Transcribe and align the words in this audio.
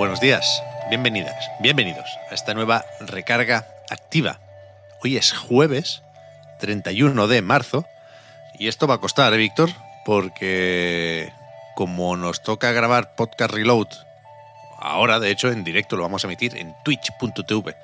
Buenos 0.00 0.18
días, 0.22 0.62
bienvenidas, 0.88 1.50
bienvenidos 1.60 2.08
a 2.30 2.34
esta 2.34 2.54
nueva 2.54 2.86
recarga 3.00 3.66
activa. 3.90 4.40
Hoy 5.04 5.18
es 5.18 5.30
jueves 5.34 6.02
31 6.58 7.28
de 7.28 7.42
marzo 7.42 7.84
y 8.58 8.68
esto 8.68 8.86
va 8.86 8.94
a 8.94 9.00
costar, 9.00 9.34
¿eh, 9.34 9.36
Víctor? 9.36 9.68
Porque 10.06 11.30
como 11.74 12.16
nos 12.16 12.42
toca 12.42 12.72
grabar 12.72 13.14
Podcast 13.14 13.52
Reload, 13.52 13.88
ahora 14.78 15.20
de 15.20 15.30
hecho 15.30 15.52
en 15.52 15.64
directo 15.64 15.96
lo 15.96 16.04
vamos 16.04 16.24
a 16.24 16.28
emitir 16.28 16.56
en 16.56 16.74
twitch.tv 16.82 17.76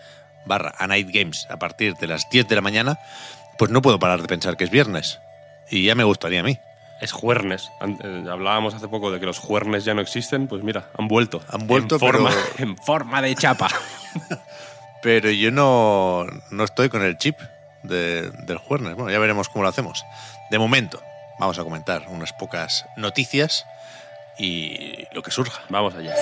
barra 0.47 0.75
a 0.79 0.87
Night 0.87 1.11
Games 1.13 1.47
a 1.51 1.59
partir 1.59 1.97
de 1.97 2.07
las 2.07 2.31
10 2.31 2.49
de 2.49 2.55
la 2.55 2.63
mañana, 2.63 2.99
pues 3.59 3.71
no 3.71 3.83
puedo 3.83 3.99
parar 3.99 4.23
de 4.23 4.29
pensar 4.29 4.57
que 4.57 4.65
es 4.65 4.71
viernes. 4.71 5.21
Y 5.69 5.85
ya 5.85 5.95
me 5.95 6.05
gustaría 6.05 6.41
a 6.41 6.45
mí. 6.45 6.59
Es 7.01 7.13
juernes. 7.13 7.71
Eh, 7.81 8.25
Hablábamos 8.31 8.75
hace 8.75 8.89
poco 8.89 9.11
de 9.11 9.21
que 9.21 9.27
los 9.27 9.39
juernes 9.39 9.85
ya 9.85 9.95
no 9.95 10.01
existen. 10.01 10.47
Pues 10.49 10.63
mira, 10.63 10.89
han 10.99 11.09
vuelto. 11.09 11.43
Han 11.51 11.67
vuelto, 11.67 11.97
en 11.97 12.01
forma, 12.01 12.31
pero- 12.31 12.43
en 12.71 12.77
forma 12.79 13.21
de 13.23 13.35
chapa. 13.35 13.69
Pero 15.03 15.31
yo 15.31 15.51
no, 15.53 16.27
no 16.51 16.65
estoy 16.65 16.89
con 16.89 17.03
el 17.03 17.17
chip 17.19 17.39
de- 17.83 18.31
del 18.31 18.57
jueves. 18.59 18.95
Bueno, 18.97 19.11
ya 19.11 19.19
veremos 19.19 19.49
cómo 19.49 19.63
lo 19.63 19.69
hacemos. 19.69 20.05
De 20.51 20.59
momento, 20.59 21.01
vamos 21.39 21.59
a 21.59 21.65
comentar 21.65 22.07
unas 22.09 22.33
pocas 22.33 22.87
noticias 22.97 23.67
y 24.39 25.05
lo 25.13 25.23
que 25.23 25.31
surja. 25.31 25.61
Vamos 25.69 25.95
allá. 25.95 26.15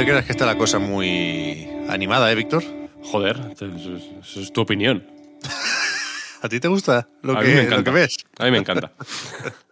Te 0.00 0.06
creas 0.06 0.24
que 0.24 0.32
está 0.32 0.46
la 0.46 0.56
cosa 0.56 0.78
muy 0.78 1.68
animada, 1.90 2.32
¿eh, 2.32 2.34
Víctor? 2.34 2.64
Joder, 3.02 3.38
eso 3.52 4.40
es, 4.40 4.50
tu 4.50 4.62
opinión. 4.62 5.06
¿A 6.42 6.48
ti 6.48 6.58
te 6.58 6.68
gusta 6.68 7.10
lo, 7.20 7.36
a 7.36 7.42
que, 7.42 7.48
mí 7.48 7.52
me 7.52 7.56
lo 7.56 7.66
encanta. 7.66 7.90
que 7.90 7.94
ves? 7.94 8.16
A 8.38 8.44
mí 8.46 8.50
me 8.50 8.56
encanta. 8.56 8.92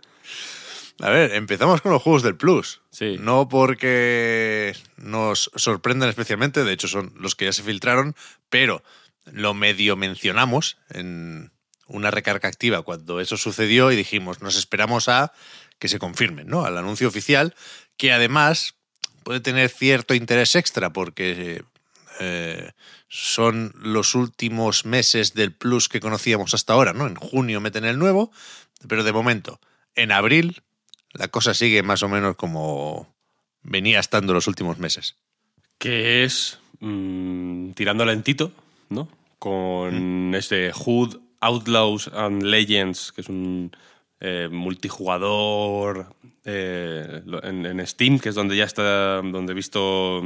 A 1.00 1.08
ver, 1.08 1.32
empezamos 1.32 1.80
con 1.80 1.92
los 1.92 2.02
juegos 2.02 2.22
del 2.22 2.36
Plus. 2.36 2.82
Sí. 2.90 3.16
No 3.18 3.48
porque 3.48 4.76
nos 4.98 5.50
sorprendan 5.54 6.10
especialmente, 6.10 6.62
de 6.62 6.74
hecho 6.74 6.88
son 6.88 7.14
los 7.18 7.34
que 7.34 7.46
ya 7.46 7.52
se 7.54 7.62
filtraron, 7.62 8.14
pero 8.50 8.82
lo 9.32 9.54
medio 9.54 9.96
mencionamos 9.96 10.76
en 10.90 11.52
una 11.86 12.10
recarga 12.10 12.50
activa 12.50 12.82
cuando 12.82 13.20
eso 13.20 13.38
sucedió 13.38 13.90
y 13.92 13.96
dijimos, 13.96 14.42
nos 14.42 14.56
esperamos 14.56 15.08
a 15.08 15.32
que 15.78 15.88
se 15.88 15.98
confirmen, 15.98 16.48
¿no? 16.48 16.66
Al 16.66 16.76
anuncio 16.76 17.08
oficial, 17.08 17.54
que 17.96 18.12
además 18.12 18.74
puede 19.28 19.40
tener 19.40 19.68
cierto 19.68 20.14
interés 20.14 20.56
extra 20.56 20.90
porque 20.90 21.62
eh, 22.18 22.70
son 23.10 23.74
los 23.78 24.14
últimos 24.14 24.86
meses 24.86 25.34
del 25.34 25.52
Plus 25.52 25.90
que 25.90 26.00
conocíamos 26.00 26.54
hasta 26.54 26.72
ahora, 26.72 26.94
¿no? 26.94 27.06
En 27.06 27.14
junio 27.14 27.60
meten 27.60 27.84
el 27.84 27.98
nuevo, 27.98 28.32
pero 28.88 29.04
de 29.04 29.12
momento, 29.12 29.60
en 29.94 30.12
abril, 30.12 30.62
la 31.12 31.28
cosa 31.28 31.52
sigue 31.52 31.82
más 31.82 32.02
o 32.02 32.08
menos 32.08 32.36
como 32.36 33.14
venía 33.60 34.00
estando 34.00 34.32
los 34.32 34.46
últimos 34.46 34.78
meses. 34.78 35.14
que 35.76 36.24
es 36.24 36.58
mm, 36.80 37.72
tirando 37.72 38.06
lentito, 38.06 38.50
¿no? 38.88 39.10
Con 39.38 40.34
este 40.34 40.72
Hood 40.72 41.18
Outlaws 41.40 42.08
and 42.14 42.44
Legends, 42.44 43.12
que 43.12 43.20
es 43.20 43.28
un 43.28 43.76
eh, 44.20 44.48
multijugador 44.50 46.06
eh, 46.44 47.22
en 47.42 47.86
Steam, 47.86 48.18
que 48.18 48.30
es 48.30 48.34
donde 48.34 48.56
ya 48.56 48.64
está, 48.64 49.22
donde 49.22 49.52
he 49.52 49.54
visto, 49.54 50.22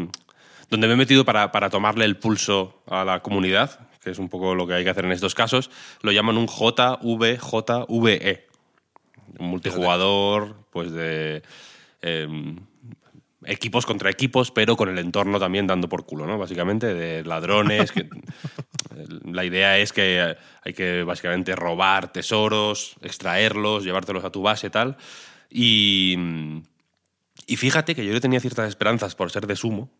donde 0.70 0.86
me 0.86 0.94
he 0.94 0.96
metido 0.96 1.24
para, 1.24 1.52
para 1.52 1.68
tomarle 1.68 2.04
el 2.04 2.16
pulso 2.16 2.82
a 2.86 3.04
la 3.04 3.20
comunidad, 3.20 3.88
que 4.02 4.10
es 4.10 4.18
un 4.18 4.28
poco 4.28 4.54
lo 4.54 4.66
que 4.66 4.74
hay 4.74 4.84
que 4.84 4.90
hacer 4.90 5.04
en 5.04 5.12
estos 5.12 5.34
casos. 5.34 5.70
Lo 6.02 6.12
llaman 6.12 6.38
un 6.38 6.46
JVJVE, 6.46 8.46
un 9.38 9.46
multijugador, 9.46 10.56
pues 10.70 10.92
de 10.92 11.42
em, 12.00 12.56
equipos 13.44 13.86
contra 13.86 14.10
equipos, 14.10 14.50
pero 14.50 14.76
con 14.76 14.88
el 14.88 14.98
entorno 14.98 15.38
también 15.40 15.66
dando 15.66 15.88
por 15.88 16.04
culo, 16.06 16.26
¿no? 16.26 16.38
Básicamente, 16.38 16.92
de 16.94 17.24
ladrones. 17.24 17.92
que- 17.92 18.08
la 19.24 19.44
idea 19.44 19.78
es 19.78 19.92
que 19.92 20.36
hay 20.62 20.72
que 20.74 21.02
básicamente 21.02 21.54
robar 21.56 22.12
tesoros, 22.12 22.96
extraerlos, 23.02 23.84
llevártelos 23.84 24.24
a 24.24 24.30
tu 24.30 24.42
base 24.42 24.70
tal. 24.70 24.96
Y, 25.50 26.16
y 27.46 27.56
fíjate 27.56 27.94
que 27.94 28.04
yo 28.06 28.12
le 28.12 28.20
tenía 28.20 28.40
ciertas 28.40 28.68
esperanzas 28.68 29.14
por 29.14 29.30
ser 29.30 29.46
de 29.46 29.56
Sumo. 29.56 29.90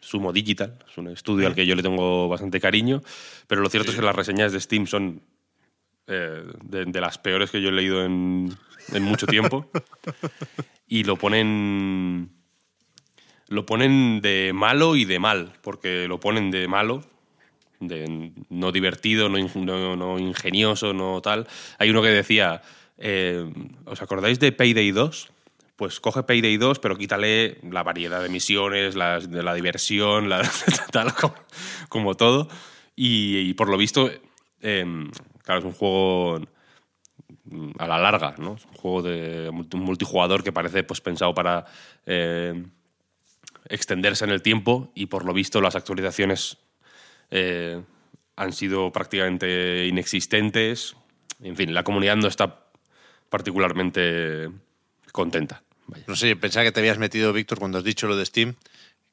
Sumo 0.00 0.32
Digital, 0.32 0.78
es 0.88 0.98
un 0.98 1.08
estudio 1.08 1.46
al 1.46 1.54
que 1.54 1.64
yo 1.66 1.74
le 1.74 1.82
tengo 1.82 2.28
bastante 2.28 2.60
cariño, 2.60 3.00
pero 3.46 3.62
lo 3.62 3.70
cierto 3.70 3.90
es 3.90 3.96
que 3.96 4.02
las 4.04 4.14
reseñas 4.14 4.52
de 4.52 4.60
Steam 4.60 4.86
son 4.86 5.22
eh, 6.06 6.44
de, 6.62 6.84
de 6.84 7.00
las 7.00 7.16
peores 7.16 7.50
que 7.50 7.62
yo 7.62 7.70
he 7.70 7.72
leído 7.72 8.04
en, 8.04 8.54
en 8.92 9.02
mucho 9.02 9.26
tiempo. 9.26 9.70
y 10.86 11.04
lo 11.04 11.16
ponen. 11.16 12.28
Lo 13.48 13.66
ponen 13.66 14.20
de 14.20 14.52
malo 14.54 14.96
y 14.96 15.04
de 15.04 15.18
mal, 15.18 15.52
porque 15.62 16.06
lo 16.08 16.18
ponen 16.20 16.50
de 16.50 16.66
malo, 16.68 17.02
de 17.80 18.32
no 18.48 18.72
divertido, 18.72 19.28
no, 19.28 19.38
in- 19.38 19.50
no- 19.54 19.96
no 19.96 20.18
ingenioso, 20.18 20.92
no 20.92 21.20
tal. 21.20 21.46
Hay 21.78 21.90
uno 21.90 22.00
que 22.02 22.08
decía, 22.08 22.62
eh, 22.98 23.44
¿os 23.84 24.00
acordáis 24.00 24.38
de 24.40 24.52
Payday 24.52 24.90
2? 24.92 25.30
Pues 25.76 26.00
coge 26.00 26.22
Payday 26.22 26.56
2, 26.56 26.78
pero 26.78 26.96
quítale 26.96 27.58
la 27.68 27.82
variedad 27.82 28.22
de 28.22 28.28
misiones, 28.28 28.94
las- 28.94 29.30
de 29.30 29.42
la 29.42 29.52
diversión, 29.54 30.28
la, 30.28 30.40
tal, 30.92 31.12
como, 31.88 32.14
todo. 32.14 32.48
Y, 32.96 33.52
por 33.54 33.68
lo 33.68 33.76
visto, 33.76 34.08
eh, 34.62 34.86
claro, 35.42 35.58
es 35.58 35.64
un 35.66 35.72
juego 35.72 36.40
a 37.78 37.86
la 37.86 37.98
larga, 37.98 38.34
¿no? 38.38 38.54
Es 38.54 38.64
un 38.64 38.72
juego 38.74 39.02
de 39.02 39.50
multijugador 39.74 40.42
que 40.42 40.52
parece 40.52 40.82
pues, 40.84 41.00
pensado 41.00 41.34
para 41.34 41.64
eh, 42.06 42.64
extenderse 43.68 44.24
en 44.24 44.30
el 44.30 44.42
tiempo 44.42 44.90
y 44.94 45.06
por 45.06 45.24
lo 45.24 45.32
visto 45.32 45.60
las 45.60 45.76
actualizaciones 45.76 46.58
eh, 47.30 47.80
han 48.36 48.52
sido 48.52 48.92
prácticamente 48.92 49.86
inexistentes. 49.86 50.96
En 51.42 51.56
fin, 51.56 51.72
la 51.74 51.82
comunidad 51.84 52.16
no 52.16 52.28
está 52.28 52.60
particularmente 53.30 54.48
contenta. 55.12 55.62
Vaya. 55.86 56.04
No 56.06 56.16
sé, 56.16 56.34
pensaba 56.36 56.64
que 56.64 56.72
te 56.72 56.80
habías 56.80 56.98
metido, 56.98 57.32
Víctor, 57.32 57.58
cuando 57.58 57.78
has 57.78 57.84
dicho 57.84 58.06
lo 58.06 58.16
de 58.16 58.24
Steam, 58.24 58.54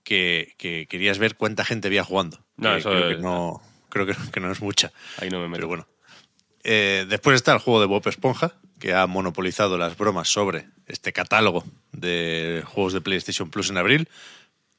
que, 0.04 0.54
que 0.58 0.88
querías 0.88 1.20
ver 1.20 1.36
cuánta 1.36 1.66
gente 1.66 1.88
había 1.88 2.04
jugando. 2.04 2.40
No, 2.58 2.72
Que 2.72 2.78
eso 2.80 2.90
creo 2.90 3.10
es- 3.10 3.16
que 3.18 3.22
no, 3.22 3.62
creo 3.90 4.06
que, 4.06 4.16
que 4.32 4.40
no 4.40 4.52
es 4.52 4.62
mucha. 4.62 4.92
Ahí 5.18 5.30
no 5.30 5.40
me 5.40 5.48
meto. 5.48 5.58
Pero 5.58 5.68
bueno. 5.68 5.88
Eh, 6.64 7.06
después 7.10 7.36
está 7.36 7.54
el 7.54 7.60
juego 7.60 7.82
de 7.82 7.88
Bob 7.88 8.08
Esponja, 8.08 8.54
que 8.80 8.94
ha 8.94 9.06
monopolizado 9.08 9.78
las 9.78 9.98
bromas 9.98 10.30
sobre 10.32 10.68
este 10.88 11.12
catálogo 11.12 11.64
de 11.92 12.64
juegos 12.68 12.94
de 12.94 13.02
PlayStation 13.02 13.50
Plus 13.50 13.70
en 13.70 13.78
abril. 13.78 14.08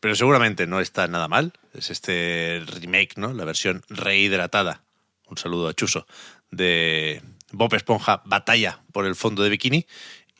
Pero 0.03 0.17
seguramente 0.17 0.67
no 0.67 0.81
está 0.81 1.07
nada 1.07 1.29
mal. 1.29 1.53
Es 1.75 1.89
este 1.91 2.61
remake, 2.67 3.19
¿no? 3.19 3.33
La 3.33 3.45
versión 3.45 3.85
rehidratada. 3.89 4.83
Un 5.29 5.39
saludo 5.39 5.69
a 5.69 5.75
Chuso. 5.75 6.09
De 6.51 7.23
Bob 7.53 7.73
Esponja 7.75 8.21
Batalla 8.25 8.81
por 8.91 9.07
el 9.07 9.15
fondo 9.15 9.45
de 9.45 9.51
bikini. 9.51 9.87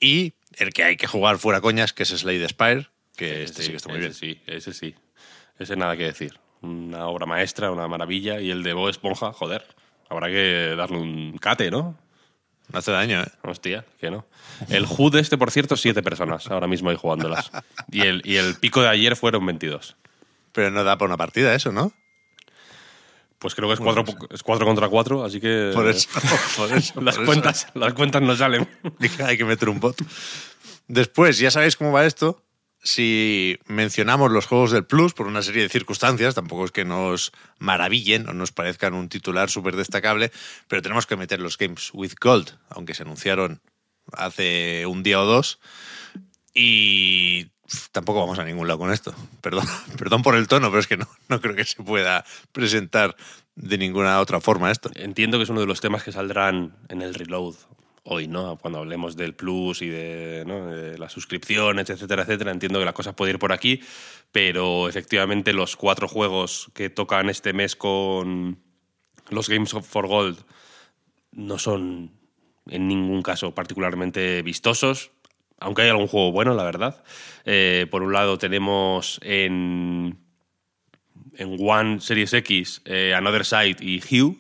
Y 0.01 0.33
el 0.57 0.73
que 0.73 0.83
hay 0.83 0.97
que 0.97 1.07
jugar 1.07 1.39
fuera 1.39 1.61
coñas, 1.61 1.93
que 1.93 2.03
es 2.03 2.09
Slade 2.09 2.49
Spire, 2.49 2.89
que 3.15 3.45
este 3.45 3.63
sí, 3.63 3.71
que 3.71 3.77
está 3.77 3.89
muy 3.91 4.01
bien. 4.01 4.15
sí, 4.15 4.41
ese 4.49 4.75
sí. 4.75 4.97
Ese 5.57 5.77
nada 5.77 5.97
que 5.97 6.07
decir. 6.07 6.41
Una 6.61 7.07
obra 7.07 7.27
maestra, 7.27 7.71
una 7.71 7.87
maravilla. 7.87 8.41
Y 8.41 8.51
el 8.51 8.65
de 8.65 8.73
Bob 8.73 8.89
Esponja, 8.89 9.33
joder, 9.33 9.65
habrá 10.09 10.27
que 10.27 10.75
darle 10.77 10.99
un 10.99 11.39
cate, 11.39 11.71
¿no? 11.71 11.97
No 12.73 12.79
hace 12.79 12.91
daño, 12.91 13.23
¿eh? 13.23 13.29
Hostia, 13.43 13.85
que 14.01 14.11
no. 14.11 14.25
El 14.69 14.87
HUD 14.87 15.17
este, 15.17 15.37
por 15.37 15.51
cierto, 15.51 15.77
siete 15.77 16.03
personas 16.03 16.47
ahora 16.49 16.67
mismo 16.67 16.91
ahí 16.91 16.97
jugándolas. 16.97 17.51
Y 17.91 18.03
el, 18.03 18.23
y 18.25 18.37
el 18.37 18.55
pico 18.57 18.81
de 18.83 18.89
ayer 18.89 19.17
fueron 19.17 19.45
22. 19.45 19.97
Pero 20.53 20.71
no 20.71 20.85
da 20.85 20.97
para 20.97 21.09
una 21.09 21.17
partida 21.17 21.55
eso, 21.55 21.73
¿no? 21.73 21.93
Pues 23.39 23.55
creo 23.55 23.69
que 23.69 23.75
es 23.75 23.81
cuatro, 23.81 24.05
es 24.31 24.43
cuatro 24.43 24.65
contra 24.65 24.89
cuatro, 24.89 25.25
así 25.25 25.41
que... 25.41 25.73
Por 25.75 25.89
eso, 25.89 26.09
por 26.57 26.73
eso. 26.73 27.01
Las 27.01 27.17
por 27.17 27.25
eso. 27.25 27.33
cuentas, 27.33 27.67
las 27.75 27.93
cuentas 27.93 28.23
no 28.23 28.37
salen. 28.37 28.69
Hay 29.27 29.37
que 29.37 29.45
meter 29.45 29.69
un 29.69 29.81
bot. 29.81 29.97
Después, 30.87 31.39
ya 31.39 31.51
sabéis 31.51 31.77
cómo 31.77 31.91
va 31.91 32.07
esto. 32.07 32.41
Si 32.85 33.59
mencionamos 33.67 34.33
los 34.33 34.47
juegos 34.47 34.73
del 34.73 34.85
Plus 34.85 35.15
por 35.15 35.29
una 35.29 35.43
serie 35.43 35.63
de 35.63 35.69
circunstancias, 35.69 36.35
tampoco 36.35 36.65
es 36.65 36.73
que 36.73 36.85
nos 36.85 37.33
maravillen 37.59 38.29
o 38.29 38.33
nos 38.33 38.51
parezcan 38.51 38.95
un 38.95 39.09
titular 39.09 39.51
súper 39.51 39.77
destacable, 39.77 40.33
pero 40.67 40.83
tenemos 40.83 41.07
que 41.07 41.17
meter 41.17 41.41
los 41.41 41.57
Games 41.59 41.91
with 41.93 42.15
Gold, 42.21 42.59
aunque 42.71 42.95
se 42.95 43.05
anunciaron 43.05 43.61
hace 44.13 44.85
un 44.87 45.05
día 45.05 45.21
o 45.21 45.27
dos. 45.27 45.61
Y 46.55 47.53
tampoco 47.93 48.19
vamos 48.19 48.41
a 48.41 48.45
ningún 48.45 48.67
lado 48.67 48.81
con 48.81 48.93
esto. 48.93 49.15
Perdón, 49.41 49.67
perdón 49.99 50.23
por 50.23 50.35
el 50.35 50.49
tono, 50.49 50.69
pero 50.71 50.81
es 50.81 50.89
que 50.89 50.97
no, 50.97 51.09
no 51.29 51.41
creo 51.41 51.55
que 51.55 51.65
se 51.65 51.83
pueda 51.85 52.25
presentar 52.51 53.15
de 53.55 53.79
ninguna 53.79 54.19
otra 54.19 54.41
forma 54.41 54.73
esto. 54.73 54.91
Entiendo 54.95 55.39
que 55.39 55.45
es 55.45 55.51
uno 55.51 55.61
de 55.61 55.67
los 55.67 55.81
temas 55.81 56.03
que 56.03 56.11
saldrán 56.11 56.75
en 56.89 57.03
el 57.03 57.15
reload 57.15 57.55
hoy, 58.05 58.29
¿no? 58.29 58.57
Cuando 58.59 58.81
hablemos 58.81 59.17
del 59.17 59.35
plus 59.35 59.83
y 59.83 59.89
de, 59.89 60.95
las 60.99 61.13
suscripciones, 61.13 61.89
etcétera, 61.91 62.23
etcétera. 62.23 62.51
Entiendo 62.51 62.79
que 62.79 62.85
la 62.85 62.93
cosa 62.93 63.15
puede 63.15 63.33
ir 63.33 63.39
por 63.39 63.53
aquí, 63.53 63.81
pero 64.33 64.89
efectivamente 64.89 65.53
los 65.53 65.77
cuatro 65.77 66.09
juegos 66.09 66.71
que 66.75 66.91
tocan 66.91 67.29
este 67.29 67.53
mes 67.53 67.77
con 67.77 68.59
los 69.31 69.49
Games 69.49 69.73
for 69.83 70.07
Gold 70.07 70.39
no 71.33 71.59
son 71.59 72.11
en 72.69 72.89
ningún 72.89 73.23
caso 73.23 73.55
particularmente 73.55 74.43
vistosos, 74.43 75.11
aunque 75.59 75.83
hay 75.83 75.89
algún 75.89 76.09
juego 76.09 76.33
bueno, 76.33 76.55
la 76.55 76.65
verdad. 76.65 77.03
Eh, 77.45 77.87
por 77.91 78.03
un 78.03 78.13
lado 78.13 78.39
tenemos 78.39 79.21
en, 79.23 80.19
en 81.35 81.57
One 81.61 82.01
Series 82.01 82.33
X 82.33 82.83
eh, 82.85 83.15
Another 83.15 83.45
Side 83.45 83.77
y 83.81 84.01
Hue. 84.01 84.37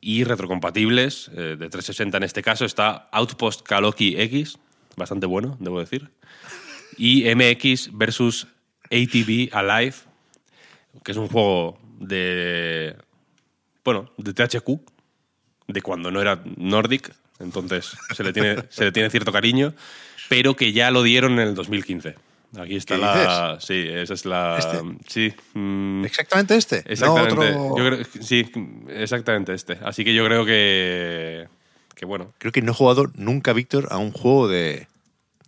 Y 0.00 0.24
retrocompatibles, 0.24 1.30
eh, 1.34 1.56
de 1.58 1.68
360 1.68 2.16
en 2.16 2.22
este 2.22 2.42
caso, 2.42 2.64
está 2.64 3.08
Outpost 3.12 3.62
Kaloki 3.62 4.20
X, 4.20 4.58
bastante 4.96 5.26
bueno, 5.26 5.56
debo 5.60 5.80
decir. 5.80 6.10
Y 6.96 7.24
MX 7.34 7.90
versus 7.96 8.46
ATV 8.84 9.50
Alive, 9.52 9.94
que 11.04 11.12
es 11.12 11.18
un 11.18 11.28
juego 11.28 11.78
de. 11.98 12.96
Bueno, 13.84 14.10
de 14.16 14.34
THQ, 14.34 14.80
de 15.68 15.82
cuando 15.82 16.10
no 16.10 16.20
era 16.20 16.42
Nordic, 16.56 17.14
entonces 17.38 17.96
se 18.14 18.24
le 18.24 18.32
tiene, 18.32 18.64
se 18.68 18.84
le 18.84 18.92
tiene 18.92 19.10
cierto 19.10 19.32
cariño, 19.32 19.74
pero 20.28 20.56
que 20.56 20.72
ya 20.72 20.90
lo 20.90 21.02
dieron 21.02 21.34
en 21.34 21.48
el 21.48 21.54
2015. 21.54 22.16
Aquí 22.56 22.76
está 22.76 22.94
¿Qué 22.94 23.00
la. 23.02 23.58
Sí, 23.60 23.84
esa 23.88 24.14
es 24.14 24.24
la. 24.24 24.56
¿Este? 24.58 24.80
Sí. 25.06 25.34
mm, 25.54 26.04
Exactamente 26.04 26.56
este. 26.56 26.82
exactamente. 26.86 27.34
No 27.52 27.66
otro- 27.74 27.76
Yo 27.76 27.84
creo- 28.08 28.22
sí, 28.22 28.50
exactamente 28.88 29.52
este. 29.52 29.78
Así 29.84 30.04
que 30.04 30.14
yo 30.14 30.24
creo 30.24 30.44
que. 30.46 31.46
Que 31.94 32.06
bueno. 32.06 32.32
Creo 32.38 32.52
que 32.52 32.62
no 32.62 32.72
he 32.72 32.74
jugado 32.74 33.10
nunca, 33.14 33.52
Víctor, 33.52 33.88
a 33.90 33.98
un 33.98 34.12
juego 34.12 34.48
de, 34.48 34.88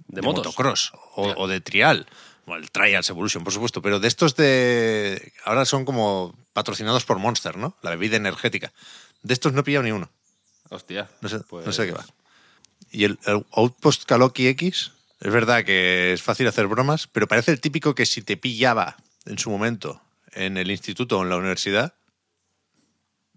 De 0.08 0.20
motos. 0.22 0.44
motocross 0.46 0.92
o, 1.14 1.32
o 1.36 1.48
de 1.48 1.60
trial. 1.60 2.06
Bueno, 2.46 2.62
el 2.64 2.70
Trials 2.70 3.08
Evolution, 3.08 3.44
por 3.44 3.52
supuesto, 3.52 3.80
pero 3.80 3.98
de 4.00 4.08
estos 4.08 4.34
de. 4.36 5.32
Ahora 5.44 5.64
son 5.64 5.84
como 5.84 6.34
patrocinados 6.52 7.04
por 7.04 7.18
Monster, 7.18 7.56
¿no? 7.56 7.76
La 7.82 7.90
bebida 7.90 8.16
energética. 8.16 8.72
De 9.22 9.32
estos 9.34 9.52
no 9.52 9.60
he 9.60 9.62
pillado 9.62 9.84
ni 9.84 9.92
uno. 9.92 10.10
Hostia. 10.68 11.08
No 11.22 11.28
sé, 11.28 11.40
pues- 11.40 11.64
no 11.64 11.72
sé 11.72 11.82
de 11.82 11.88
qué 11.88 11.94
va. 11.94 12.04
Y 12.90 13.04
el, 13.04 13.18
el 13.26 13.46
Outpost 13.52 14.04
Kaloki 14.04 14.48
X, 14.48 14.92
es 15.20 15.32
verdad 15.32 15.64
que 15.64 16.12
es 16.12 16.22
fácil 16.22 16.46
hacer 16.46 16.66
bromas, 16.66 17.06
pero 17.06 17.28
parece 17.28 17.52
el 17.52 17.60
típico 17.60 17.94
que 17.94 18.06
si 18.06 18.22
te 18.22 18.36
pillaba 18.36 18.96
en 19.26 19.38
su 19.38 19.50
momento 19.50 20.00
en 20.32 20.56
el 20.56 20.70
instituto 20.70 21.18
o 21.18 21.22
en 21.22 21.28
la 21.28 21.36
universidad, 21.36 21.94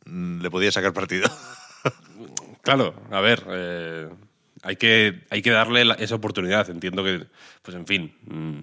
mm, 0.05 0.41
le 0.41 0.49
podía 0.49 0.71
sacar 0.71 0.93
partido. 0.93 1.29
Claro, 2.61 2.95
a 3.11 3.19
ver, 3.19 3.43
eh, 3.49 4.07
hay, 4.61 4.77
que, 4.77 5.23
hay 5.29 5.41
que 5.41 5.51
darle 5.51 5.83
esa 5.99 6.15
oportunidad. 6.15 6.69
Entiendo 6.69 7.03
que, 7.03 7.25
pues 7.61 7.75
en 7.75 7.85
fin, 7.85 8.15
mm, 8.25 8.59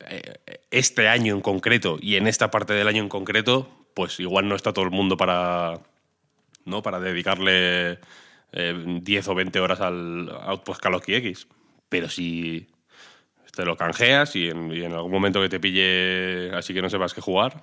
eh, 0.00 0.40
este 0.70 1.08
año 1.08 1.34
en 1.34 1.40
concreto 1.40 1.96
y 1.98 2.16
en 2.16 2.26
esta 2.26 2.50
parte 2.50 2.74
del 2.74 2.88
año 2.88 3.02
en 3.02 3.08
concreto, 3.08 3.86
pues 3.94 4.20
igual 4.20 4.48
no 4.48 4.54
está 4.54 4.74
todo 4.74 4.84
el 4.84 4.90
mundo 4.90 5.16
para, 5.16 5.80
¿no? 6.66 6.82
para 6.82 7.00
dedicarle 7.00 8.00
eh, 8.52 8.98
10 9.00 9.28
o 9.28 9.34
20 9.34 9.60
horas 9.60 9.80
al 9.80 10.28
Outpost 10.28 10.84
X. 11.08 11.46
Pero 11.92 12.08
si 12.08 12.66
te 13.54 13.64
lo 13.64 13.76
canjeas 13.76 14.34
y 14.34 14.48
en, 14.48 14.72
y 14.72 14.82
en 14.82 14.92
algún 14.94 15.12
momento 15.12 15.40
que 15.40 15.48
te 15.48 15.60
pille 15.60 16.50
así 16.54 16.72
que 16.72 16.82
no 16.82 16.88
sepas 16.88 17.12
qué 17.12 17.20
jugar, 17.20 17.62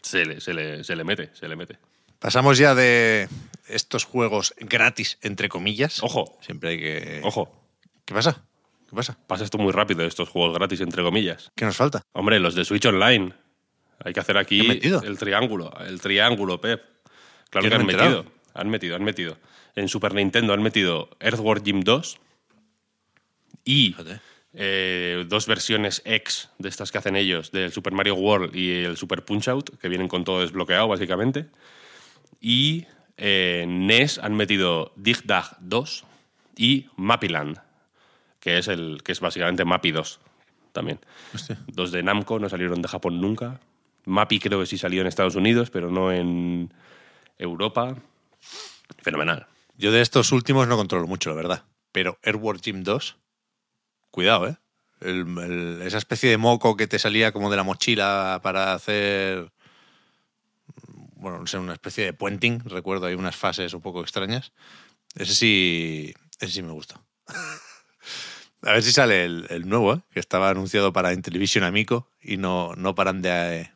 se 0.00 0.24
le, 0.24 0.40
se 0.40 0.54
le, 0.54 0.84
se 0.84 0.94
le 0.94 1.04
mete, 1.04 1.30
se 1.34 1.48
le 1.48 1.56
mete. 1.56 1.76
Pasamos 2.20 2.56
ya 2.56 2.74
de 2.74 3.28
estos 3.68 4.04
juegos 4.04 4.54
gratis, 4.58 5.18
entre 5.22 5.48
comillas. 5.48 6.02
Ojo. 6.02 6.38
Siempre 6.40 6.70
hay 6.70 6.78
que. 6.78 7.20
Ojo, 7.24 7.52
¿Qué 8.04 8.14
pasa? 8.14 8.44
¿Qué 8.88 8.94
pasa? 8.94 9.18
pasa 9.26 9.42
esto 9.42 9.58
muy 9.58 9.72
rápido, 9.72 10.04
estos 10.04 10.28
juegos 10.28 10.56
gratis, 10.56 10.80
entre 10.80 11.02
comillas. 11.02 11.50
¿Qué 11.56 11.64
nos 11.64 11.76
falta? 11.76 12.02
Hombre, 12.12 12.38
los 12.38 12.54
de 12.54 12.64
Switch 12.64 12.86
Online. 12.86 13.32
Hay 14.04 14.12
que 14.12 14.20
hacer 14.20 14.38
aquí 14.38 14.60
el 14.80 15.18
triángulo. 15.18 15.72
El 15.80 16.00
triángulo, 16.00 16.60
Pep. 16.60 16.80
Claro 17.50 17.64
Yo 17.64 17.70
que 17.70 17.76
no 17.76 17.80
han 17.80 17.86
me 17.86 17.96
metido. 17.96 18.24
Han 18.54 18.70
metido, 18.70 18.96
han 18.96 19.02
metido. 19.02 19.38
En 19.74 19.88
Super 19.88 20.14
Nintendo 20.14 20.52
han 20.52 20.62
metido 20.62 21.10
Earthworm 21.18 21.64
Jim 21.64 21.80
2 21.80 22.20
y 23.66 23.94
eh, 24.54 25.26
dos 25.28 25.46
versiones 25.46 26.00
X 26.06 26.48
de 26.58 26.70
estas 26.70 26.90
que 26.90 26.96
hacen 26.96 27.16
ellos, 27.16 27.50
del 27.50 27.72
Super 27.72 27.92
Mario 27.92 28.14
World 28.14 28.56
y 28.56 28.84
el 28.84 28.96
Super 28.96 29.22
Punch 29.22 29.48
Out, 29.48 29.78
que 29.78 29.88
vienen 29.90 30.08
con 30.08 30.24
todo 30.24 30.40
desbloqueado, 30.40 30.88
básicamente. 30.88 31.46
Y 32.40 32.86
eh, 33.18 33.66
NES 33.68 34.18
han 34.18 34.34
metido 34.34 34.92
Dig 34.96 35.24
Dag 35.24 35.56
2 35.60 36.04
y 36.56 36.86
Mappyland, 36.96 37.58
que 38.40 38.56
es, 38.56 38.68
el, 38.68 39.02
que 39.04 39.12
es 39.12 39.20
básicamente 39.20 39.64
Mappy 39.64 39.90
2 39.90 40.20
también. 40.72 41.00
Hostia. 41.34 41.58
Dos 41.66 41.90
de 41.90 42.02
Namco 42.02 42.38
no 42.38 42.48
salieron 42.48 42.80
de 42.80 42.88
Japón 42.88 43.20
nunca. 43.20 43.60
Mappy 44.04 44.38
creo 44.38 44.60
que 44.60 44.66
sí 44.66 44.78
salió 44.78 45.00
en 45.00 45.08
Estados 45.08 45.34
Unidos, 45.34 45.70
pero 45.70 45.90
no 45.90 46.12
en 46.12 46.72
Europa. 47.36 47.96
Fenomenal. 49.02 49.46
Yo 49.76 49.90
de 49.90 50.00
estos 50.00 50.32
últimos 50.32 50.68
no 50.68 50.76
controlo 50.76 51.06
mucho, 51.06 51.30
la 51.30 51.36
verdad. 51.36 51.64
Pero 51.92 52.18
Airworld 52.22 52.62
Gym 52.62 52.84
2, 52.84 53.16
cuidado, 54.16 54.48
¿eh? 54.48 54.56
Esa 55.84 55.98
especie 55.98 56.30
de 56.30 56.38
moco 56.38 56.74
que 56.74 56.86
te 56.86 56.98
salía 56.98 57.32
como 57.32 57.50
de 57.50 57.58
la 57.58 57.64
mochila 57.64 58.40
para 58.42 58.72
hacer. 58.72 59.52
Bueno, 61.16 61.38
no 61.40 61.46
sé, 61.46 61.58
una 61.58 61.74
especie 61.74 62.06
de 62.06 62.12
puenting. 62.14 62.60
Recuerdo, 62.64 63.04
hay 63.04 63.14
unas 63.14 63.36
fases 63.36 63.74
un 63.74 63.82
poco 63.82 64.00
extrañas. 64.00 64.52
Ese 65.14 65.34
sí. 65.34 66.14
Ese 66.40 66.50
sí 66.50 66.62
me 66.62 66.72
gusta. 66.72 66.98
A 68.62 68.72
ver 68.72 68.82
si 68.82 68.90
sale 68.90 69.26
el, 69.26 69.68
nuevo, 69.68 69.92
¿eh? 69.92 70.00
que 70.10 70.18
estaba 70.18 70.48
anunciado 70.48 70.94
para 70.94 71.12
Intellivision 71.12 71.62
Amico 71.62 72.08
y 72.22 72.38
no, 72.38 72.74
no 72.74 72.94
paran 72.94 73.20
de 73.20 73.60
eh, 73.60 73.72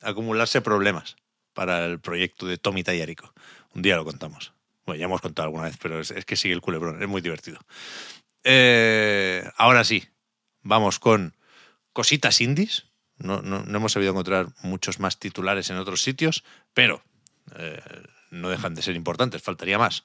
acumularse 0.00 0.60
problemas 0.60 1.16
para 1.54 1.86
el 1.86 2.00
proyecto 2.00 2.46
de 2.46 2.58
Tommy 2.58 2.82
Tallarico. 2.82 3.32
Un 3.74 3.82
día 3.82 3.94
lo 3.94 4.04
contamos. 4.04 4.52
Bueno, 4.86 4.98
ya 4.98 5.04
hemos 5.04 5.20
contado 5.20 5.46
alguna 5.46 5.64
vez, 5.64 5.78
pero 5.80 6.00
es 6.00 6.24
que 6.26 6.36
sigue 6.36 6.52
el 6.52 6.60
culebrón, 6.60 7.00
es 7.00 7.08
muy 7.08 7.22
divertido. 7.22 7.58
Eh, 8.44 9.48
ahora 9.56 9.84
sí, 9.84 10.04
vamos 10.62 10.98
con 10.98 11.34
cositas 11.92 12.40
indies. 12.40 12.86
No, 13.16 13.42
no- 13.42 13.64
no 13.64 13.76
hemos 13.78 13.92
sabido 13.92 14.10
encontrar 14.12 14.48
muchos 14.62 14.98
más 15.00 15.18
titulares 15.18 15.70
en 15.70 15.76
otros 15.76 16.02
sitios, 16.02 16.44
pero 16.74 17.02
eh, 17.56 17.80
no 18.30 18.48
dejan 18.48 18.74
de 18.74 18.82
ser 18.82 18.96
importantes, 18.96 19.42
faltaría 19.42 19.78
más. 19.78 20.04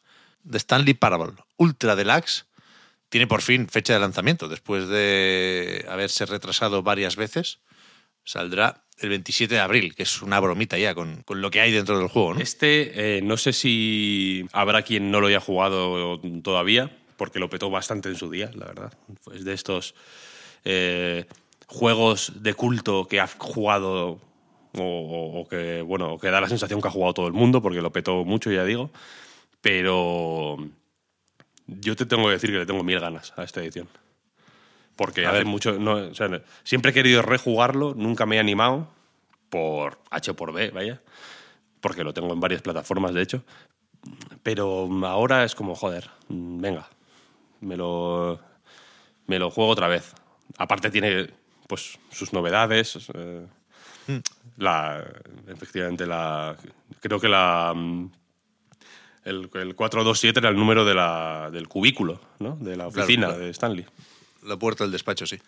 The 0.50 0.58
Stanley 0.58 0.93
Parable 0.93 1.34
Ultra 1.58 1.96
Deluxe 1.96 2.46
tiene 3.10 3.27
por 3.27 3.41
fin 3.41 3.67
fecha 3.67 3.93
de 3.93 4.00
lanzamiento, 4.00 4.48
después 4.48 4.88
de 4.88 5.86
haberse 5.89 6.25
retrasado 6.25 6.84
varias 6.84 7.15
veces. 7.15 7.60
Saldrá 8.24 8.84
el 9.00 9.10
27 9.10 9.55
de 9.55 9.60
abril, 9.62 9.96
que 9.96 10.03
es 10.03 10.22
una 10.22 10.39
bromita 10.39 10.77
ya 10.77 10.93
con, 10.93 11.24
con 11.24 11.41
lo 11.41 11.50
que 11.50 11.62
hay 11.62 11.72
dentro 11.72 11.98
del 11.98 12.10
juego. 12.10 12.36
Este, 12.36 13.17
eh, 13.17 13.22
no 13.24 13.38
sé 13.38 13.53
si 13.53 14.46
habrá 14.51 14.84
quien 14.84 15.10
no 15.10 15.19
lo 15.22 15.27
haya 15.27 15.39
jugado 15.39 16.22
todavía, 16.43 16.96
porque 17.19 17.38
lo 17.38 17.49
petó 17.51 17.69
bastante 17.69 18.09
en 18.09 18.15
su 18.15 18.31
día, 18.31 18.49
la 18.55 18.65
verdad. 18.65 18.93
Es 19.33 19.43
de 19.45 19.53
estos 19.53 19.93
eh, 20.65 21.25
juegos 21.67 22.31
de 22.41 22.53
culto 22.55 23.05
que 23.07 23.19
ha 23.19 23.27
jugado 23.27 24.19
o, 24.73 24.81
o- 24.81 25.41
o 25.41 25.47
que, 25.47 25.81
bueno, 25.83 26.17
que 26.17 26.29
da 26.31 26.41
la 26.41 26.47
sensación 26.49 26.81
que 26.81 26.88
ha 26.88 26.91
jugado 26.91 27.13
todo 27.13 27.27
el 27.27 27.33
mundo, 27.33 27.61
porque 27.61 27.81
lo 27.81 27.91
petó 27.91 28.23
mucho, 28.25 28.49
ya 28.51 28.63
digo. 28.63 28.89
Pero 29.61 30.57
yo 31.67 31.95
te 31.95 32.05
tengo 32.05 32.25
que 32.25 32.31
decir 32.31 32.49
que 32.51 32.57
le 32.59 32.65
tengo 32.65 32.83
mil 32.83 32.99
ganas 32.99 33.33
a 33.35 33.43
esta 33.43 33.61
edición. 33.61 33.88
Porque 34.95 35.25
A 35.25 35.29
hace 35.29 35.39
ver. 35.39 35.45
mucho. 35.45 35.73
No, 35.79 35.95
o 35.95 36.13
sea, 36.15 36.27
no- 36.27 36.39
siempre 36.63 36.91
he 36.91 36.93
querido 36.93 37.21
rejugarlo, 37.21 37.93
nunca 37.95 38.25
me 38.25 38.38
he 38.38 38.39
animado. 38.39 38.88
Por 39.49 39.97
H 40.11 40.31
o 40.31 40.35
por 40.35 40.53
B, 40.53 40.69
vaya. 40.71 41.01
Porque 41.81 42.03
lo 42.03 42.13
tengo 42.13 42.31
en 42.33 42.39
varias 42.39 42.61
plataformas, 42.61 43.13
de 43.13 43.21
hecho. 43.23 43.43
Pero 44.43 44.88
ahora 45.05 45.43
es 45.43 45.55
como, 45.55 45.75
joder, 45.75 46.09
venga. 46.29 46.88
Me 47.62 47.78
lo, 47.78 48.39
me 49.28 49.39
lo 49.39 49.51
juego 49.51 49.72
otra 49.72 49.88
vez. 49.88 50.13
Aparte 50.58 50.89
tiene 50.89 51.30
pues 51.68 52.00
sus 52.12 52.34
novedades. 52.34 52.98
eh, 53.13 53.46
la, 54.58 55.06
efectivamente, 55.48 56.06
la, 56.06 56.58
creo 57.00 57.20
que 57.20 57.30
la, 57.30 57.74
mm, 57.75 58.12
el, 59.25 59.50
el 59.54 59.75
427 59.75 60.39
era 60.39 60.50
el 60.50 60.56
número 60.56 60.84
de 60.86 60.96
la, 60.96 61.50
del 61.51 61.68
cubículo, 61.68 62.20
¿no? 62.39 62.56
de 62.58 62.75
la 62.75 62.88
oficina 62.88 63.28
claro. 63.28 63.39
de 63.39 63.50
Stanley. 63.51 63.86
la 64.44 64.58
puerta 64.58 64.84
del 64.84 64.92
despacho, 64.92 65.25
sí. 65.25 65.39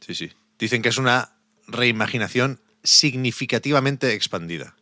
Sí, 0.00 0.14
sí. 0.14 0.32
Dicen 0.58 0.82
que 0.82 0.88
es 0.88 0.98
una 0.98 1.30
reimaginación 1.66 2.60
significativamente 2.82 4.14
expandida. 4.14 4.74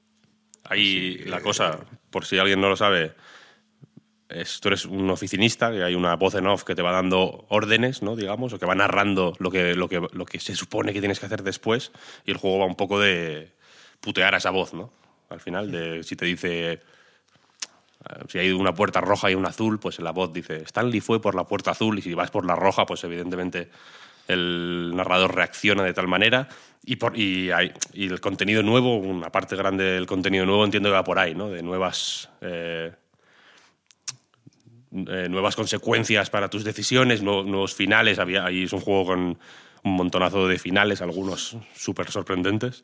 Ahí 0.65 1.19
la 1.27 1.41
cosa, 1.41 1.79
por 2.11 2.25
si 2.25 2.39
alguien 2.39 2.61
no 2.61 2.69
lo 2.69 2.77
sabe, 2.77 3.13
es, 4.29 4.61
tú 4.61 4.69
eres 4.69 4.85
un 4.85 5.09
oficinista, 5.11 5.71
que 5.71 5.83
hay 5.83 5.95
una 5.95 6.17
voz 6.17 6.35
en 6.35 6.47
off 6.47 6.65
que 6.65 6.75
te 6.75 6.83
va 6.83 6.93
dando 6.93 7.45
órdenes, 7.49 8.03
¿no? 8.03 8.17
digamos, 8.17 8.53
o 8.53 8.59
que 8.59 8.67
va 8.67 8.75
narrando 8.75 9.35
lo 9.39 9.51
que, 9.51 9.75
lo, 9.75 9.89
que, 9.89 10.07
lo 10.13 10.27
que 10.27 10.41
se 10.41 10.55
supone 10.55 10.93
que 10.93 11.01
tienes 11.01 11.21
que 11.21 11.27
hacer 11.27 11.43
después, 11.43 11.93
y 12.25 12.31
el 12.31 12.37
juego 12.37 12.59
va 12.59 12.67
un 12.67 12.77
poco 12.77 12.99
de 12.99 13.53
putear 14.01 14.35
a 14.35 14.39
esa 14.39 14.51
voz, 14.51 14.75
¿no? 14.75 14.91
Al 15.29 15.41
final, 15.41 15.71
de 15.73 16.03
si 16.05 16.15
te 16.15 16.25
dice 16.25 16.73
eh, 16.73 16.79
si 18.29 18.39
hay 18.39 18.53
una 18.53 18.75
puerta 18.75 19.01
roja 19.01 19.31
y 19.31 19.35
una 19.35 19.49
azul, 19.49 19.79
pues 19.79 19.99
la 19.99 20.13
voz 20.13 20.33
dice 20.33 20.63
Stanley 20.63 21.01
fue 21.01 21.21
por 21.21 21.35
la 21.35 21.45
puerta 21.45 21.73
azul 21.73 21.99
y 21.99 22.03
si 22.03 22.15
vas 22.15 22.31
por 22.31 22.47
la 22.47 22.55
roja, 22.55 22.87
pues 22.87 23.03
evidentemente 23.05 23.71
el 24.29 24.93
narrador 24.95 25.35
reacciona 25.35 25.83
de 25.83 25.93
tal 25.93 26.09
manera 26.09 26.49
y, 26.85 26.97
por, 26.97 27.17
y, 27.19 27.51
hay, 27.51 27.73
y 27.93 28.07
el 28.07 28.21
contenido 28.21 28.63
nuevo, 28.63 28.97
una 28.97 29.31
parte 29.31 29.57
grande 29.57 29.85
del 29.85 30.07
contenido 30.07 30.47
nuevo 30.47 30.65
entiendo 30.65 30.89
que 30.89 30.95
va 30.95 31.05
por 31.05 31.19
ahí, 31.19 31.35
¿no? 31.35 31.49
De 31.49 31.63
nuevas... 31.63 32.29
Eh, 32.41 32.93
eh, 35.09 35.29
nuevas 35.29 35.57
consecuencias 35.57 36.31
para 36.31 36.49
tus 36.49 36.65
decisiones, 36.65 37.23
nuevos, 37.23 37.75
finales. 37.75 38.19
Había, 38.19 38.47
ahí 38.47 38.65
es 38.65 38.73
un 38.73 38.81
juego 38.81 39.07
con 39.07 39.39
un 39.83 39.93
montonazo 39.93 40.49
de 40.49 40.59
finales, 40.59 41.03
algunos 41.03 41.57
súper 41.75 42.11
sorprendentes. 42.11 42.83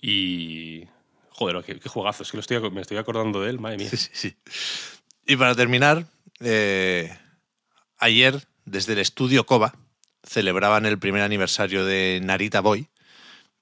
Y. 0.00 0.84
Joder, 1.30 1.62
qué, 1.64 1.88
juegazo. 1.88 2.22
Es 2.22 2.30
que 2.30 2.36
lo 2.36 2.40
estoy, 2.40 2.70
me 2.70 2.80
estoy 2.80 2.96
acordando 2.96 3.42
de 3.42 3.50
él, 3.50 3.58
madre 3.58 3.78
mía. 3.78 3.90
Y 5.30 5.36
para 5.36 5.54
terminar, 5.54 6.06
eh, 6.40 7.14
ayer, 7.98 8.48
desde 8.64 8.94
el 8.94 8.98
estudio 8.98 9.44
Koba, 9.44 9.74
celebraban 10.22 10.86
el 10.86 10.98
primer 10.98 11.20
aniversario 11.20 11.84
de 11.84 12.18
Narita 12.22 12.62
Boy 12.62 12.88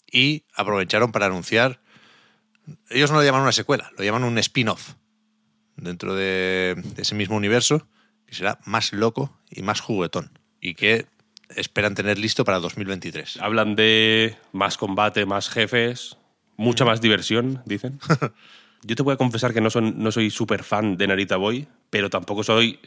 y 0.08 0.44
aprovecharon 0.54 1.10
para 1.10 1.26
anunciar. 1.26 1.80
Ellos 2.88 3.10
no 3.10 3.16
lo 3.16 3.24
llaman 3.24 3.42
una 3.42 3.50
secuela, 3.50 3.90
lo 3.98 4.04
llaman 4.04 4.22
un 4.22 4.38
spin-off 4.38 4.94
dentro 5.76 6.14
de 6.14 6.82
ese 6.96 7.14
mismo 7.14 7.36
universo 7.36 7.86
que 8.26 8.34
será 8.34 8.58
más 8.64 8.92
loco 8.92 9.36
y 9.50 9.62
más 9.62 9.80
juguetón 9.80 10.38
y 10.60 10.74
que 10.74 11.06
esperan 11.54 11.94
tener 11.94 12.18
listo 12.18 12.44
para 12.44 12.58
2023. 12.58 13.38
Hablan 13.40 13.76
de 13.76 14.36
más 14.52 14.76
combate, 14.76 15.26
más 15.26 15.48
jefes, 15.48 16.16
mucha 16.56 16.84
más 16.84 17.00
diversión, 17.00 17.62
dicen. 17.66 18.00
Yo 18.82 18.94
te 18.94 19.02
voy 19.02 19.14
a 19.14 19.16
confesar 19.16 19.52
que 19.52 19.60
no, 19.60 19.70
son, 19.70 20.02
no 20.02 20.12
soy 20.12 20.30
súper 20.30 20.62
fan 20.62 20.96
de 20.96 21.06
Narita 21.06 21.36
Boy, 21.36 21.66
pero 21.90 22.10
tampoco 22.10 22.42
soy 22.42 22.78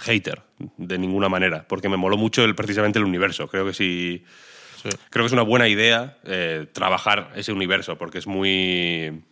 hater 0.00 0.42
de 0.76 0.98
ninguna 0.98 1.28
manera, 1.28 1.66
porque 1.68 1.88
me 1.88 1.96
moló 1.96 2.16
mucho 2.16 2.44
el, 2.44 2.54
precisamente 2.54 2.98
el 2.98 3.04
universo. 3.04 3.48
Creo 3.48 3.66
que 3.66 3.74
sí, 3.74 4.24
creo 5.10 5.24
que 5.24 5.26
es 5.26 5.32
una 5.32 5.42
buena 5.42 5.68
idea 5.68 6.18
eh, 6.24 6.66
trabajar 6.72 7.32
ese 7.36 7.52
universo, 7.52 7.98
porque 7.98 8.18
es 8.18 8.26
muy 8.26 9.22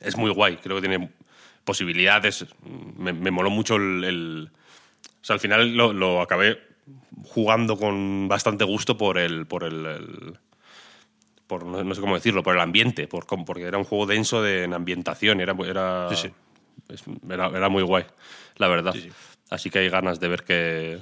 es 0.00 0.16
muy 0.16 0.30
guay. 0.30 0.56
Creo 0.58 0.76
que 0.76 0.88
tiene 0.88 1.10
posibilidades. 1.66 2.46
Me, 2.96 3.30
moló 3.30 3.50
mucho 3.50 3.76
el, 3.76 4.50
o 5.20 5.24
sea, 5.24 5.34
al 5.34 5.40
final 5.40 5.74
lo, 5.74 6.22
acabé 6.22 6.58
jugando 7.24 7.76
con 7.76 8.28
bastante 8.28 8.64
gusto 8.64 8.96
por 8.96 9.18
el, 9.18 9.44
por 9.46 9.64
el, 9.64 10.38
por 11.46 11.66
no, 11.66 11.94
sé 11.94 12.00
cómo 12.00 12.14
decirlo, 12.14 12.42
por 12.42 12.54
el 12.54 12.60
ambiente, 12.62 13.08
por, 13.08 13.26
porque 13.26 13.64
era 13.64 13.76
un 13.76 13.84
juego 13.84 14.06
denso 14.06 14.40
de 14.40 14.64
en 14.64 14.72
ambientación, 14.72 15.40
era, 15.40 15.54
era, 15.68 16.08
era, 17.28 17.68
muy 17.68 17.82
guay, 17.82 18.06
la 18.56 18.68
verdad. 18.68 18.94
Así 19.50 19.68
que 19.68 19.80
hay 19.80 19.90
ganas 19.90 20.20
de 20.20 20.28
ver 20.28 20.44
qué, 20.44 21.00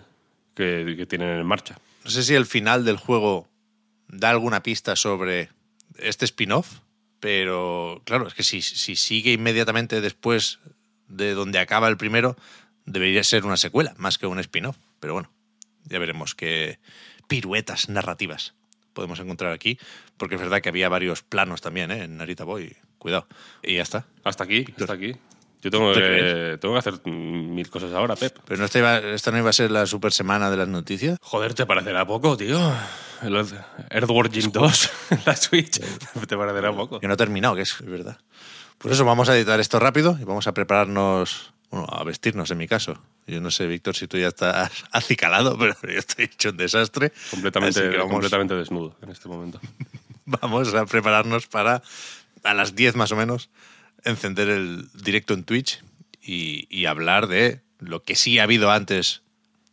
qué, 0.55 1.07
tienen 1.09 1.29
en 1.29 1.47
marcha. 1.47 1.79
No 2.05 2.11
sé 2.11 2.23
si 2.23 2.35
el 2.35 2.47
final 2.47 2.85
del 2.85 2.97
juego 2.97 3.47
da 4.09 4.31
alguna 4.31 4.63
pista 4.63 4.97
sobre 4.97 5.51
este 5.99 6.25
spin-off, 6.25 6.81
pero 7.25 8.03
claro, 8.05 8.29
es 8.29 8.35
que 8.35 8.43
si, 8.43 8.61
si 8.61 8.97
sigue 8.97 9.33
inmediatamente 9.33 10.03
después 10.03 10.59
de 11.09 11.33
donde 11.33 11.59
acaba 11.59 11.89
el 11.89 11.97
primero, 11.97 12.37
debería 12.85 13.25
ser 13.25 13.47
una 13.47 13.57
secuela, 13.57 13.95
más 13.97 14.19
que 14.19 14.27
un 14.27 14.39
spin-off. 14.41 14.77
Pero 15.01 15.15
bueno, 15.15 15.31
ya 15.85 15.99
veremos 15.99 16.35
qué 16.35 16.79
piruetas 17.27 17.89
narrativas 17.89 18.53
podemos 18.93 19.19
encontrar 19.21 19.55
aquí, 19.55 19.79
porque 20.19 20.35
es 20.35 20.41
verdad 20.43 20.61
que 20.61 20.69
había 20.69 20.91
varios 20.91 21.23
planos 21.23 21.63
también 21.63 21.91
¿eh? 21.93 22.05
en 22.05 22.19
Narita 22.19 22.45
Boy. 22.45 22.77
Cuidado. 22.99 23.27
Y 23.63 23.77
ya 23.77 23.83
está. 23.83 24.07
Hasta 24.23 24.45
aquí, 24.45 24.67
hasta 24.79 24.93
aquí. 24.93 25.15
Yo 25.65 25.71
tengo 25.71 25.95
que, 25.95 26.59
tengo 26.61 26.75
que 26.75 26.79
hacer 26.79 27.07
mil 27.07 27.71
cosas 27.71 27.91
ahora, 27.95 28.17
Pep. 28.17 28.37
Pero 28.45 28.61
no 28.61 28.67
esta, 28.67 29.31
no 29.31 29.39
iba 29.39 29.49
a 29.49 29.53
ser 29.55 29.71
la 29.71 29.87
super 29.87 30.13
semana 30.13 30.51
de 30.51 30.59
las 30.59 30.69
noticias. 30.69 31.17
Joder, 31.23 31.55
¿te 31.55 31.65
parecerá 31.65 32.07
poco, 32.07 32.37
tío? 32.37 32.61
El 33.23 33.35
Earthworm 33.89 34.31
2 34.31 34.91
la 35.27 35.35
Switch. 35.35 35.81
¿Te 36.29 36.37
parecerá 36.37 36.71
poco? 36.71 37.01
Que 37.01 37.09
no 37.09 37.15
he 37.15 37.17
terminado, 37.17 37.55
que 37.55 37.63
es 37.63 37.81
verdad. 37.81 38.19
Por 38.77 38.93
eso 38.93 39.07
vamos 39.07 39.31
a 39.31 39.37
editar 39.39 39.59
esto 39.59 39.81
rápido 39.81 40.19
y 40.21 40.25
vamos 40.25 40.47
a 40.49 40.53
prepararnos, 40.53 41.55
bueno, 41.71 41.87
a 41.91 42.05
vestirnos 42.05 42.51
en 42.51 42.59
mi 42.59 42.69
caso. 42.69 43.03
Yo 43.27 43.41
no 43.41 43.51
sé, 43.51 43.67
Víctor, 43.67 43.97
si 43.97 44.07
tú 44.07 44.19
ya 44.19 44.29
estás 44.29 44.71
acicalado, 44.93 45.57
pero 45.57 45.75
yo 45.83 45.99
estoy 45.99 46.27
hecho 46.27 46.51
un 46.51 46.59
desastre. 46.59 47.11
Completamente, 47.31 47.99
completamente 48.01 48.55
desnudo 48.55 48.99
en 49.01 49.09
este 49.09 49.31
momento. 49.31 49.61
vamos 50.27 50.75
a 50.75 50.85
prepararnos 50.85 51.47
para 51.47 51.83
a 52.43 52.53
las 52.53 52.75
10 52.75 52.97
más 52.97 53.11
o 53.13 53.17
menos 53.17 53.49
encender 54.05 54.49
el 54.49 54.89
directo 54.93 55.35
en 55.35 55.45
Twitch 55.45 55.83
y, 56.23 56.87
hablar 56.87 57.27
de 57.27 57.61
lo 57.79 58.03
que 58.03 58.15
sí 58.17 58.39
ha 58.39 58.45
habido 58.45 58.71
antes 58.71 59.23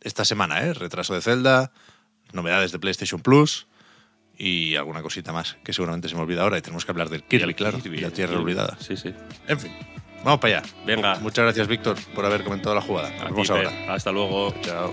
esta 0.00 0.24
semana, 0.24 0.62
¿eh? 0.62 0.74
Retraso 0.74 1.14
de 1.14 1.20
Zelda, 1.20 1.72
novedades 2.32 2.72
de 2.72 2.78
PlayStation 2.78 3.20
Plus 3.20 3.66
y 4.36 4.76
alguna 4.76 5.02
cosita 5.02 5.32
más 5.32 5.56
que 5.64 5.72
seguramente 5.72 6.08
se 6.08 6.14
me 6.14 6.22
olvida 6.22 6.42
ahora 6.42 6.58
y 6.58 6.62
tenemos 6.62 6.84
que 6.84 6.90
hablar 6.90 7.08
del 7.08 7.22
Kirby, 7.22 7.54
claro, 7.54 7.80
y 7.84 8.00
la 8.00 8.10
Tierra 8.10 8.38
Olvidada. 8.38 8.76
Sí, 8.80 8.96
sí. 8.96 9.14
En 9.46 9.60
fin, 9.60 9.72
vamos 10.24 10.40
para 10.40 10.58
allá. 10.58 10.68
Venga. 10.84 11.18
Muchas 11.20 11.44
gracias, 11.44 11.68
Víctor, 11.68 11.96
por 12.14 12.24
haber 12.24 12.42
comentado 12.44 12.74
la 12.74 12.82
jugada. 12.82 13.10
Nos 13.10 13.30
vemos 13.30 13.50
ahora. 13.50 13.72
Hasta 13.88 14.10
luego. 14.10 14.54
Chao. 14.62 14.92